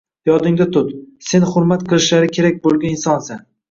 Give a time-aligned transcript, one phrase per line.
[0.29, 0.89] Yodingda tut:
[1.33, 3.51] sen hurmat qilishlari kerak bo‘lgan insonsan